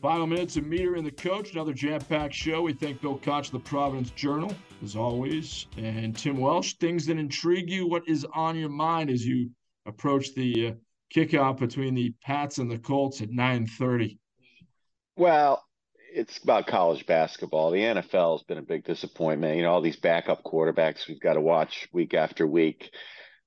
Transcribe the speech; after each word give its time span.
Final 0.00 0.26
minutes 0.26 0.56
of 0.56 0.64
Meter 0.64 0.94
and 0.94 1.04
the 1.04 1.10
Coach, 1.10 1.52
another 1.52 1.74
jam-packed 1.74 2.32
show. 2.32 2.62
We 2.62 2.72
thank 2.72 3.02
Bill 3.02 3.18
Koch 3.18 3.46
of 3.46 3.52
the 3.52 3.58
Providence 3.58 4.08
Journal, 4.12 4.54
as 4.82 4.96
always, 4.96 5.66
and 5.76 6.16
Tim 6.16 6.38
Welsh. 6.38 6.74
Things 6.74 7.04
that 7.04 7.18
intrigue 7.18 7.68
you. 7.68 7.86
What 7.86 8.08
is 8.08 8.26
on 8.32 8.56
your 8.56 8.70
mind 8.70 9.10
as 9.10 9.26
you 9.26 9.50
approach 9.84 10.34
the 10.34 10.68
uh, 10.68 10.72
kickoff 11.14 11.58
between 11.58 11.94
the 11.94 12.14
Pats 12.22 12.56
and 12.56 12.70
the 12.70 12.78
Colts 12.78 13.20
at 13.20 13.28
9:30? 13.28 14.16
Well, 15.16 15.62
it's 16.14 16.38
about 16.42 16.66
college 16.66 17.04
basketball. 17.04 17.70
The 17.70 17.80
NFL 17.80 18.38
has 18.38 18.42
been 18.44 18.56
a 18.56 18.62
big 18.62 18.84
disappointment. 18.84 19.56
You 19.58 19.64
know, 19.64 19.72
all 19.72 19.82
these 19.82 20.00
backup 20.00 20.42
quarterbacks 20.42 21.08
we've 21.08 21.20
got 21.20 21.34
to 21.34 21.42
watch 21.42 21.88
week 21.92 22.14
after 22.14 22.46
week. 22.46 22.90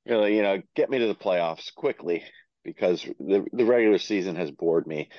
Really, 0.05 0.35
you 0.35 0.43
know, 0.43 0.61
get 0.75 0.91
me 0.91 0.99
to 0.99 1.07
the 1.07 1.15
playoffs 1.15 1.73
quickly 1.73 2.23
because 2.63 3.03
the 3.19 3.43
the 3.51 3.65
regular 3.65 3.97
season 3.97 4.35
has 4.35 4.51
bored 4.51 4.85
me 4.85 5.09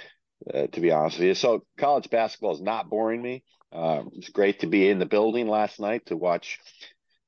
uh, 0.53 0.67
to 0.69 0.81
be 0.81 0.91
honest 0.91 1.19
with 1.19 1.29
you. 1.29 1.35
So 1.35 1.65
college 1.79 2.11
basketball 2.11 2.55
is 2.55 2.61
not 2.61 2.91
boring 2.91 3.23
me. 3.23 3.45
Uh, 3.73 4.05
it's 4.13 4.29
great 4.29 4.61
to 4.61 4.67
be 4.67 4.89
in 4.89 4.99
the 4.99 5.07
building 5.07 5.49
last 5.49 5.81
night 5.81 6.07
to 6.07 6.17
watch 6.17 6.61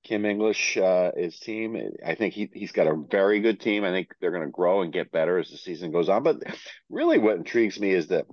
Kim 0.04 0.24
English, 0.24 0.76
uh, 0.76 1.10
his 1.16 1.38
team. 1.40 1.76
I 2.04 2.14
think 2.14 2.34
he, 2.34 2.48
he's 2.52 2.70
got 2.70 2.86
a 2.86 3.02
very 3.10 3.40
good 3.40 3.60
team. 3.60 3.82
I 3.84 3.90
think 3.90 4.08
they're 4.20 4.30
going 4.30 4.44
to 4.44 4.50
grow 4.50 4.82
and 4.82 4.92
get 4.92 5.10
better 5.10 5.38
as 5.38 5.50
the 5.50 5.56
season 5.56 5.90
goes 5.90 6.08
on. 6.08 6.22
But 6.22 6.42
really, 6.88 7.18
what 7.18 7.36
intrigues 7.36 7.80
me 7.80 7.90
is 7.90 8.08
that 8.08 8.26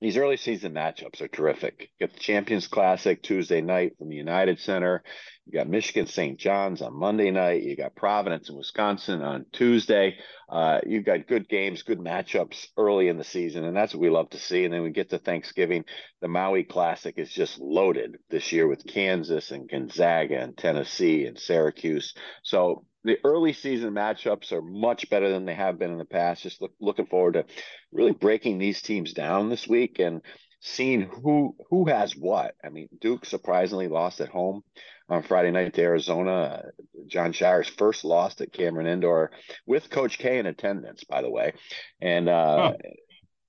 these 0.00 0.16
early 0.16 0.36
season 0.36 0.72
matchups 0.74 1.20
are 1.20 1.28
terrific. 1.28 1.90
You 1.98 2.06
got 2.06 2.14
the 2.14 2.20
Champions 2.20 2.66
Classic 2.66 3.22
Tuesday 3.22 3.60
night 3.60 3.92
from 3.98 4.08
the 4.08 4.16
United 4.16 4.58
Center. 4.58 5.04
You 5.46 5.52
got 5.52 5.68
Michigan 5.68 6.08
St. 6.08 6.36
John's 6.36 6.82
on 6.82 6.92
Monday 6.92 7.30
night. 7.30 7.62
You 7.62 7.76
got 7.76 7.94
Providence 7.94 8.48
and 8.48 8.58
Wisconsin 8.58 9.22
on 9.22 9.46
Tuesday. 9.52 10.16
Uh, 10.48 10.80
you've 10.84 11.04
got 11.04 11.28
good 11.28 11.48
games, 11.48 11.84
good 11.84 12.00
matchups 12.00 12.66
early 12.76 13.06
in 13.06 13.16
the 13.16 13.22
season, 13.22 13.62
and 13.62 13.76
that's 13.76 13.94
what 13.94 14.00
we 14.00 14.10
love 14.10 14.28
to 14.30 14.40
see. 14.40 14.64
And 14.64 14.74
then 14.74 14.82
we 14.82 14.90
get 14.90 15.10
to 15.10 15.18
Thanksgiving. 15.18 15.84
The 16.20 16.26
Maui 16.26 16.64
Classic 16.64 17.14
is 17.16 17.30
just 17.30 17.60
loaded 17.60 18.16
this 18.28 18.50
year 18.50 18.66
with 18.66 18.88
Kansas 18.88 19.52
and 19.52 19.70
Gonzaga 19.70 20.40
and 20.40 20.56
Tennessee 20.56 21.26
and 21.26 21.38
Syracuse. 21.38 22.12
So 22.42 22.84
the 23.04 23.18
early 23.22 23.52
season 23.52 23.94
matchups 23.94 24.50
are 24.50 24.62
much 24.62 25.08
better 25.10 25.30
than 25.30 25.44
they 25.44 25.54
have 25.54 25.78
been 25.78 25.92
in 25.92 25.98
the 25.98 26.04
past. 26.04 26.42
Just 26.42 26.60
look, 26.60 26.72
looking 26.80 27.06
forward 27.06 27.34
to 27.34 27.44
really 27.92 28.10
breaking 28.10 28.58
these 28.58 28.82
teams 28.82 29.12
down 29.12 29.48
this 29.48 29.68
week 29.68 30.00
and 30.00 30.22
seeing 30.58 31.02
who 31.02 31.54
who 31.70 31.84
has 31.84 32.16
what. 32.16 32.56
I 32.64 32.70
mean, 32.70 32.88
Duke 33.00 33.24
surprisingly 33.24 33.86
lost 33.86 34.20
at 34.20 34.28
home 34.28 34.64
on 35.08 35.22
Friday 35.22 35.50
night 35.50 35.74
to 35.74 35.82
Arizona. 35.82 36.64
Jon 37.06 37.32
Scheyer's 37.32 37.68
first 37.68 38.04
loss 38.04 38.40
at 38.40 38.52
Cameron 38.52 38.86
Indoor 38.86 39.30
with 39.66 39.90
Coach 39.90 40.18
K 40.18 40.38
in 40.38 40.46
attendance, 40.46 41.04
by 41.04 41.22
the 41.22 41.30
way, 41.30 41.54
and 42.00 42.28
uh. 42.28 42.72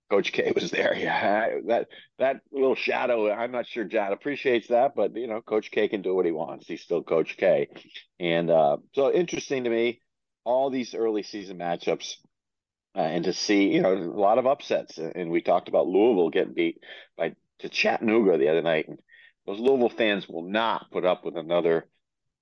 Coach 0.09 0.31
K 0.31 0.51
was 0.55 0.71
there. 0.71 0.93
Yeah, 0.97 1.59
that 1.67 1.87
that 2.17 2.37
little 2.51 2.75
shadow. 2.75 3.29
I'm 3.31 3.51
not 3.51 3.67
sure 3.67 3.83
John 3.83 4.13
appreciates 4.13 4.67
that, 4.69 4.95
but 4.95 5.15
you 5.15 5.27
know, 5.27 5.41
Coach 5.41 5.71
K 5.71 5.87
can 5.87 6.01
do 6.01 6.15
what 6.15 6.25
he 6.25 6.31
wants. 6.31 6.67
He's 6.67 6.81
still 6.81 7.03
Coach 7.03 7.35
K, 7.37 7.67
and 8.19 8.49
uh, 8.49 8.77
so 8.93 9.11
interesting 9.11 9.65
to 9.65 9.69
me. 9.69 10.01
All 10.45 10.69
these 10.69 10.95
early 10.95 11.23
season 11.23 11.57
matchups, 11.57 12.15
uh, 12.95 12.99
and 12.99 13.25
to 13.25 13.33
see 13.33 13.73
you 13.73 13.81
know 13.81 13.93
a 13.93 13.97
lot 13.97 14.37
of 14.37 14.47
upsets. 14.47 14.97
And 14.97 15.29
we 15.29 15.41
talked 15.41 15.67
about 15.67 15.87
Louisville 15.87 16.29
getting 16.29 16.53
beat 16.53 16.81
by 17.17 17.35
to 17.59 17.69
Chattanooga 17.69 18.37
the 18.37 18.47
other 18.47 18.61
night, 18.61 18.87
and 18.87 18.99
those 19.47 19.59
Louisville 19.59 19.89
fans 19.89 20.27
will 20.27 20.43
not 20.43 20.91
put 20.91 21.05
up 21.05 21.23
with 21.25 21.37
another 21.37 21.87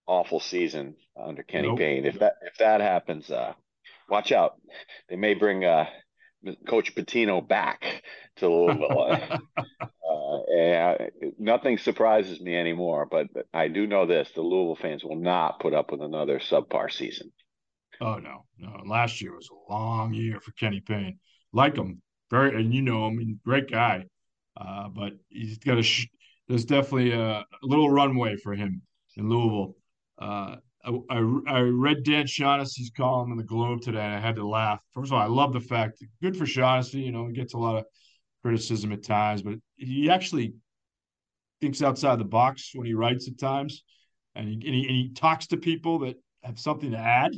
awful 0.08 0.40
season 0.40 0.96
under 1.16 1.44
Kenny 1.44 1.70
nope. 1.70 1.78
Payne. 1.78 2.06
If 2.06 2.20
that 2.20 2.34
if 2.42 2.58
that 2.58 2.82
happens, 2.82 3.30
uh, 3.30 3.54
watch 4.10 4.32
out. 4.32 4.56
They 5.08 5.16
may 5.16 5.36
bring 5.36 5.64
uh, 5.64 5.86
Coach 6.68 6.96
Pitino 6.96 7.48
back 7.48 8.04
to 8.38 8.50
Louisville. 8.50 9.02
uh, 9.80 10.38
and 10.52 11.12
nothing 11.38 11.78
surprises 11.78 12.42
me 12.42 12.56
anymore, 12.56 13.08
but 13.10 13.28
I 13.54 13.68
do 13.68 13.86
know 13.86 14.08
this: 14.08 14.30
the 14.34 14.42
Louisville 14.42 14.76
fans 14.76 15.04
will 15.04 15.16
not 15.16 15.60
put 15.60 15.76
up 15.76 15.92
with 15.92 16.02
another 16.02 16.40
subpar 16.40 16.92
season. 16.92 17.32
Oh 18.02 18.16
no, 18.16 18.46
no! 18.58 18.82
Last 18.86 19.22
year 19.22 19.36
was 19.36 19.50
a 19.50 19.72
long 19.72 20.14
year 20.14 20.40
for 20.40 20.52
Kenny 20.54 20.82
Payne. 20.82 21.20
Like 21.54 21.78
him, 21.78 22.02
very, 22.32 22.60
and 22.60 22.74
you 22.74 22.82
know 22.82 23.08
him, 23.08 23.40
great 23.46 23.70
guy. 23.70 24.06
Uh, 24.58 24.90
but 24.90 25.14
he's 25.30 25.60
got 25.60 25.78
a. 25.78 25.84
Sh- 25.84 26.08
there's 26.48 26.66
definitely 26.66 27.12
a, 27.12 27.40
a, 27.40 27.46
little 27.64 27.90
runway 27.90 28.36
for 28.38 28.54
him 28.54 28.82
in 29.18 29.30
Louisville. 29.30 29.76
Uh, 30.20 30.58
I, 30.84 30.92
I, 31.10 31.40
I, 31.48 31.60
read 31.62 32.04
Dan 32.04 32.28
Shaughnessy's 32.28 32.92
column 32.96 33.32
in 33.32 33.38
the 33.38 33.44
Globe 33.44 33.82
today, 33.82 34.02
and 34.02 34.14
I 34.14 34.20
had 34.20 34.36
to 34.36 34.48
laugh. 34.48 34.80
First 34.94 35.12
of 35.12 35.14
all, 35.14 35.22
I 35.22 35.28
love 35.28 35.54
the 35.54 35.60
fact 35.60 36.04
good 36.22 36.38
for 36.38 36.46
Shaughnessy. 36.46 37.02
You 37.02 37.12
know, 37.12 37.28
he 37.28 37.34
gets 37.34 37.54
a 37.54 37.58
lot 37.58 37.78
of 37.78 37.86
criticism 38.44 38.92
at 38.92 39.04
times, 39.04 39.42
but 39.42 39.56
he 39.76 40.10
actually 40.10 40.54
thinks 41.62 41.82
outside 41.82 42.20
the 42.20 42.26
box 42.26 42.72
when 42.74 42.86
he 42.86 42.94
writes 42.94 43.28
at 43.28 43.40
times, 43.40 43.84
and 44.36 44.48
he, 44.48 44.54
and 44.54 44.64
he, 44.64 44.82
and 44.82 44.96
he 44.96 45.12
talks 45.14 45.48
to 45.48 45.58
people 45.58 46.00
that 46.00 46.16
have 46.44 46.60
something 46.60 46.92
to 46.92 46.98
add. 46.98 47.32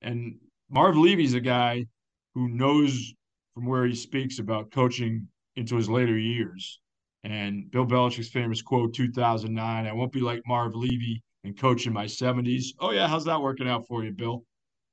And 0.00 0.36
Marv 0.70 0.96
Levy's 0.96 1.34
a 1.34 1.40
guy 1.40 1.86
who 2.34 2.48
knows 2.48 3.12
from 3.54 3.66
where 3.66 3.84
he 3.84 3.94
speaks 3.94 4.38
about 4.38 4.70
coaching 4.70 5.28
into 5.56 5.76
his 5.76 5.90
later 5.90 6.16
years. 6.16 6.80
And 7.24 7.70
Bill 7.70 7.86
Belichick's 7.86 8.28
famous 8.28 8.62
quote, 8.62 8.94
2009, 8.94 9.86
I 9.86 9.92
won't 9.92 10.12
be 10.12 10.20
like 10.20 10.40
Marv 10.46 10.74
Levy 10.74 11.22
and 11.44 11.58
coach 11.58 11.86
in 11.86 11.92
my 11.92 12.06
70s. 12.06 12.66
Oh, 12.78 12.92
yeah. 12.92 13.08
How's 13.08 13.24
that 13.24 13.40
working 13.40 13.68
out 13.68 13.86
for 13.86 14.04
you, 14.04 14.12
Bill? 14.12 14.44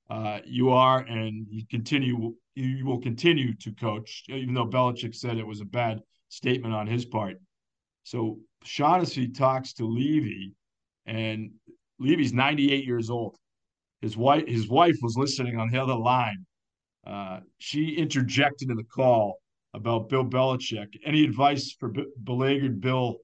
Uh, 0.09 0.39
you 0.45 0.69
are, 0.69 0.99
and 0.99 1.45
you 1.49 1.65
continue. 1.69 2.33
You 2.55 2.85
will 2.85 2.99
continue 3.01 3.53
to 3.55 3.71
coach, 3.73 4.23
even 4.29 4.53
though 4.53 4.67
Belichick 4.67 5.15
said 5.15 5.37
it 5.37 5.47
was 5.47 5.61
a 5.61 5.65
bad 5.65 5.99
statement 6.29 6.73
on 6.73 6.87
his 6.87 7.05
part. 7.05 7.37
So 8.03 8.37
Shaughnessy 8.63 9.29
talks 9.29 9.73
to 9.73 9.85
Levy, 9.85 10.53
and 11.05 11.51
Levy's 11.99 12.33
98 12.33 12.85
years 12.85 13.09
old. 13.09 13.35
His 14.01 14.15
wife, 14.15 14.47
his 14.47 14.67
wife 14.67 14.97
was 15.01 15.17
listening 15.17 15.57
on 15.57 15.69
the 15.69 15.81
other 15.81 15.95
line. 15.95 16.45
Uh, 17.05 17.39
she 17.57 17.95
interjected 17.95 18.69
in 18.69 18.77
the 18.77 18.83
call 18.83 19.39
about 19.75 20.09
Bill 20.09 20.25
Belichick. 20.25 20.95
Any 21.05 21.23
advice 21.23 21.71
for 21.79 21.89
B- 21.89 22.05
beleaguered 22.23 22.81
Bill? 22.81 23.17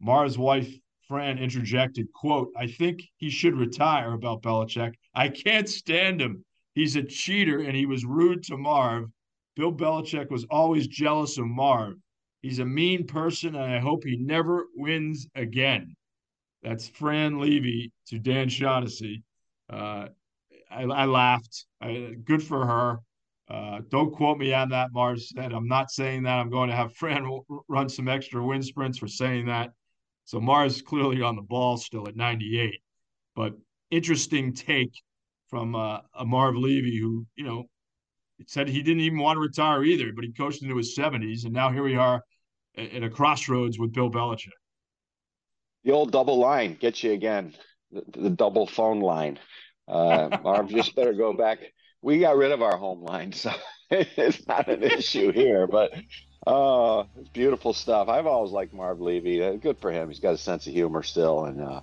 Marv's 0.00 0.36
wife 0.36 0.70
Fran 1.08 1.38
interjected, 1.38 2.12
quote, 2.12 2.50
I 2.56 2.66
think 2.66 3.02
he 3.16 3.28
should 3.28 3.56
retire 3.56 4.12
about 4.12 4.42
Belichick. 4.42 4.94
I 5.14 5.28
can't 5.28 5.68
stand 5.68 6.20
him. 6.20 6.44
He's 6.74 6.96
a 6.96 7.02
cheater 7.02 7.60
and 7.60 7.76
he 7.76 7.86
was 7.86 8.04
rude 8.04 8.42
to 8.44 8.56
Marv. 8.56 9.10
Bill 9.54 9.72
Belichick 9.72 10.30
was 10.30 10.44
always 10.50 10.86
jealous 10.86 11.38
of 11.38 11.46
Marv. 11.46 11.94
He's 12.42 12.58
a 12.58 12.64
mean 12.64 13.06
person 13.06 13.54
and 13.54 13.72
I 13.72 13.78
hope 13.78 14.04
he 14.04 14.16
never 14.16 14.66
wins 14.74 15.26
again. 15.34 15.94
That's 16.62 16.88
Fran 16.88 17.38
Levy 17.38 17.92
to 18.08 18.18
Dan 18.18 18.48
Shaughnessy. 18.48 19.22
Uh, 19.70 20.08
I, 20.70 20.82
I, 20.82 21.04
laughed. 21.04 21.66
I, 21.80 22.14
good 22.24 22.42
for 22.42 22.66
her. 22.66 22.98
Uh, 23.48 23.80
don't 23.90 24.12
quote 24.12 24.38
me 24.38 24.54
on 24.54 24.70
that, 24.70 24.90
Mars 24.92 25.30
said. 25.34 25.52
I'm 25.52 25.68
not 25.68 25.90
saying 25.90 26.22
that. 26.22 26.38
I'm 26.38 26.50
going 26.50 26.70
to 26.70 26.76
have 26.76 26.94
Fran 26.94 27.28
run 27.68 27.88
some 27.88 28.08
extra 28.08 28.42
wind 28.42 28.64
sprints 28.64 28.98
for 28.98 29.08
saying 29.08 29.46
that. 29.46 29.70
So 30.24 30.40
Marv's 30.40 30.80
clearly 30.80 31.20
on 31.20 31.36
the 31.36 31.42
ball 31.42 31.76
still 31.76 32.08
at 32.08 32.16
98. 32.16 32.80
But 33.36 33.52
interesting 33.90 34.54
take 34.54 34.92
from 35.48 35.74
uh, 35.74 35.98
a 36.18 36.24
Marv 36.24 36.56
Levy 36.56 36.98
who, 36.98 37.26
you 37.36 37.44
know, 37.44 37.64
said 38.46 38.68
he 38.68 38.82
didn't 38.82 39.02
even 39.02 39.18
want 39.18 39.36
to 39.36 39.40
retire 39.40 39.84
either, 39.84 40.12
but 40.14 40.24
he 40.24 40.32
coached 40.32 40.62
into 40.62 40.76
his 40.76 40.96
70s. 40.96 41.44
And 41.44 41.52
now 41.52 41.70
here 41.70 41.82
we 41.82 41.96
are 41.96 42.22
at 42.76 43.02
a 43.02 43.10
crossroads 43.10 43.78
with 43.78 43.92
Bill 43.92 44.10
Belichick. 44.10 44.48
the 45.84 45.92
old 45.92 46.10
double 46.10 46.38
line 46.38 46.74
gets 46.74 47.04
you 47.04 47.12
again, 47.12 47.54
the, 47.92 48.02
the 48.10 48.30
double 48.30 48.66
phone 48.66 49.00
line. 49.00 49.38
Uh, 49.86 50.38
Marv 50.42 50.68
just 50.68 50.96
better 50.96 51.12
go 51.12 51.32
back. 51.34 51.58
We 52.04 52.18
got 52.18 52.36
rid 52.36 52.52
of 52.52 52.60
our 52.60 52.76
home 52.76 53.02
line, 53.02 53.32
so 53.32 53.50
it's 53.90 54.46
not 54.46 54.68
an 54.68 54.82
issue 54.82 55.32
here. 55.32 55.66
But 55.66 55.94
uh, 56.46 57.04
it's 57.18 57.30
beautiful 57.30 57.72
stuff. 57.72 58.10
I've 58.10 58.26
always 58.26 58.52
liked 58.52 58.74
Marv 58.74 59.00
Levy. 59.00 59.42
Uh, 59.42 59.52
good 59.52 59.78
for 59.78 59.90
him. 59.90 60.08
He's 60.08 60.20
got 60.20 60.34
a 60.34 60.38
sense 60.38 60.66
of 60.66 60.74
humor 60.74 61.02
still, 61.02 61.46
and 61.46 61.62
uh, 61.62 61.80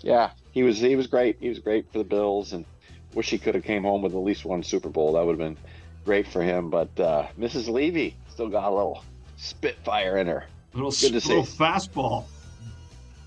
yeah, 0.00 0.32
he 0.52 0.62
was 0.62 0.78
he 0.78 0.94
was 0.94 1.06
great. 1.06 1.38
He 1.40 1.48
was 1.48 1.58
great 1.58 1.90
for 1.90 1.96
the 1.96 2.04
Bills, 2.04 2.52
and 2.52 2.66
wish 3.14 3.30
he 3.30 3.38
could 3.38 3.54
have 3.54 3.64
came 3.64 3.84
home 3.84 4.02
with 4.02 4.12
at 4.12 4.18
least 4.18 4.44
one 4.44 4.62
Super 4.62 4.90
Bowl. 4.90 5.14
That 5.14 5.24
would 5.24 5.40
have 5.40 5.56
been 5.56 5.56
great 6.04 6.28
for 6.28 6.42
him. 6.42 6.68
But 6.68 7.00
uh, 7.00 7.28
Mrs. 7.38 7.68
Levy 7.70 8.14
still 8.28 8.50
got 8.50 8.70
a 8.70 8.74
little 8.74 9.02
spitfire 9.38 10.18
in 10.18 10.26
her. 10.26 10.46
A 10.74 10.76
little, 10.76 10.90
good 10.90 11.18
to 11.18 11.28
little 11.28 11.46
see. 11.46 11.56
fastball. 11.56 12.24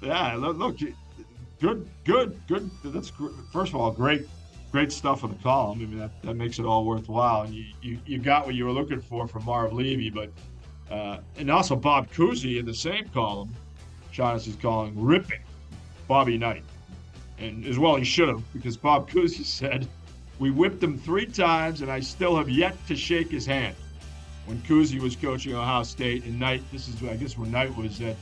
Yeah, 0.04 0.36
look, 0.36 0.78
good, 1.60 1.90
good, 2.06 2.40
good. 2.48 2.70
That's 2.86 3.12
first 3.52 3.74
of 3.74 3.78
all 3.78 3.90
great, 3.90 4.28
great 4.71 4.92
stuff 4.92 5.24
in 5.24 5.30
the 5.30 5.36
column. 5.38 5.80
I 5.81 5.86
mean 5.86 6.00
that, 6.00 6.21
that 6.24 6.36
makes 6.36 6.60
it 6.60 6.66
all 6.66 6.86
worthwhile. 6.86 7.44
And 7.44 7.54
you, 7.54 7.66
you, 7.81 8.00
you 8.06 8.18
got 8.19 8.45
what 8.45 8.56
you 8.56 8.66
were 8.66 8.71
looking 8.71 9.01
for 9.01 9.27
from 9.27 9.45
Marv 9.45 9.74
Levy, 9.74 10.10
but 10.10 10.30
uh, 10.92 11.19
and 11.38 11.50
also 11.51 11.75
Bob 11.75 12.10
Cousy 12.12 12.60
in 12.60 12.66
the 12.66 12.74
same 12.74 13.07
column. 13.10 13.54
Shaughnessy's 14.13 14.56
calling 14.56 15.00
ripping 15.00 15.42
Bobby 16.07 16.38
Knight, 16.38 16.63
and 17.38 17.66
as 17.66 17.77
well 17.77 17.95
he 17.95 18.04
should 18.04 18.27
have 18.27 18.44
because 18.54 18.75
Bob 18.75 19.10
Cousy 19.10 19.45
said 19.45 19.88
we 20.39 20.51
whipped 20.51 20.81
him 20.81 20.98
three 20.98 21.25
times 21.25 21.81
and 21.81 21.92
I 21.92 22.00
still 22.00 22.36
have 22.38 22.50
yet 22.50 22.75
to 22.88 22.95
shake 22.95 23.30
his 23.30 23.45
hand. 23.45 23.75
When 24.45 24.57
Cousy 24.62 25.00
was 25.00 25.16
coaching 25.16 25.54
Ohio 25.54 25.83
State 25.83 26.24
and 26.24 26.39
Knight, 26.39 26.63
this 26.71 26.88
is 26.88 27.01
I 27.04 27.16
guess 27.16 27.38
when 27.38 27.51
Knight 27.51 27.75
was 27.77 28.01
at 28.01 28.16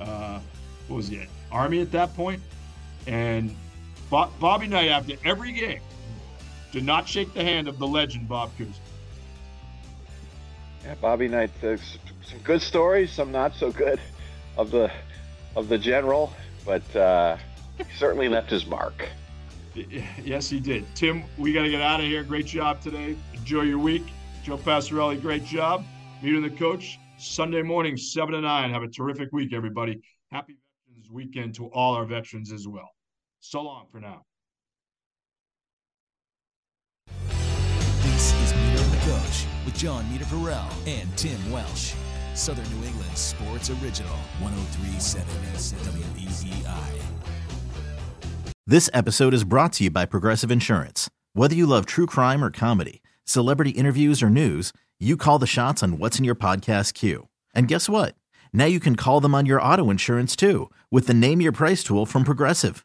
uh, 0.00 0.40
what 0.88 0.96
was 0.96 1.10
it 1.10 1.28
Army 1.52 1.80
at 1.80 1.92
that 1.92 2.14
point, 2.16 2.42
and 3.06 3.54
Bobby 4.12 4.66
Knight 4.66 4.88
after 4.88 5.14
every 5.24 5.52
game 5.52 5.80
did 6.70 6.84
not 6.84 7.08
shake 7.08 7.32
the 7.32 7.42
hand 7.42 7.66
of 7.66 7.78
the 7.78 7.86
legend 7.86 8.28
Bob 8.28 8.50
Cousy. 8.58 8.74
Yeah, 10.84 10.94
Bobby 10.96 11.28
Knight. 11.28 11.50
Uh, 11.62 11.78
some 12.22 12.38
good 12.44 12.60
stories, 12.60 13.10
some 13.10 13.32
not 13.32 13.54
so 13.54 13.72
good 13.72 13.98
of 14.58 14.70
the 14.70 14.90
of 15.56 15.70
the 15.70 15.78
general, 15.78 16.30
but 16.66 16.94
uh, 16.94 17.38
he 17.78 17.84
certainly 17.96 18.28
left 18.28 18.50
his 18.50 18.66
mark. 18.66 19.08
Yes, 20.22 20.50
he 20.50 20.60
did. 20.60 20.84
Tim, 20.94 21.24
we 21.38 21.54
got 21.54 21.62
to 21.62 21.70
get 21.70 21.80
out 21.80 21.98
of 21.98 22.04
here. 22.04 22.22
Great 22.22 22.44
job 22.44 22.82
today. 22.82 23.16
Enjoy 23.32 23.62
your 23.62 23.78
week. 23.78 24.02
Joe 24.44 24.58
Passarelli, 24.58 25.18
great 25.18 25.46
job. 25.46 25.86
Meeting 26.22 26.42
the 26.42 26.50
coach 26.50 26.98
Sunday 27.16 27.62
morning, 27.62 27.96
seven 27.96 28.34
to 28.34 28.42
nine. 28.42 28.70
Have 28.70 28.82
a 28.82 28.88
terrific 28.88 29.32
week, 29.32 29.54
everybody. 29.54 30.02
Happy 30.30 30.58
Veterans 30.86 31.10
Weekend 31.10 31.54
to 31.54 31.68
all 31.68 31.94
our 31.94 32.04
veterans 32.04 32.52
as 32.52 32.68
well. 32.68 32.90
So 33.44 33.60
long 33.60 33.86
for 33.90 33.98
now. 33.98 34.22
This 38.02 38.32
is 38.34 38.54
Meter 38.54 38.88
the 38.88 38.96
Coach 39.04 39.46
with 39.66 39.76
Jon 39.76 40.04
Meterparel 40.04 40.70
and 40.86 41.14
Tim 41.18 41.50
Welsh. 41.50 41.94
Southern 42.34 42.64
New 42.70 42.86
England 42.86 43.18
Sports 43.18 43.68
Original, 43.68 44.16
1037 44.40 45.26
WEEI. 46.14 47.02
This 48.64 48.88
episode 48.94 49.34
is 49.34 49.42
brought 49.42 49.72
to 49.74 49.84
you 49.84 49.90
by 49.90 50.06
Progressive 50.06 50.52
Insurance. 50.52 51.10
Whether 51.32 51.56
you 51.56 51.66
love 51.66 51.84
true 51.84 52.06
crime 52.06 52.44
or 52.44 52.50
comedy, 52.50 53.02
celebrity 53.24 53.70
interviews 53.70 54.22
or 54.22 54.30
news, 54.30 54.72
you 55.00 55.16
call 55.16 55.40
the 55.40 55.48
shots 55.48 55.82
on 55.82 55.98
what's 55.98 56.18
in 56.18 56.24
your 56.24 56.36
podcast 56.36 56.94
queue. 56.94 57.26
And 57.54 57.66
guess 57.66 57.88
what? 57.88 58.14
Now 58.52 58.66
you 58.66 58.78
can 58.78 58.94
call 58.94 59.20
them 59.20 59.34
on 59.34 59.46
your 59.46 59.60
auto 59.60 59.90
insurance 59.90 60.36
too 60.36 60.70
with 60.92 61.08
the 61.08 61.14
Name 61.14 61.40
Your 61.40 61.52
Price 61.52 61.82
tool 61.82 62.06
from 62.06 62.22
Progressive. 62.22 62.84